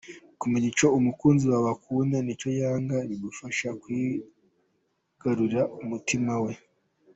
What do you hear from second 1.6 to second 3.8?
akunda n’icyo yanga bigufasha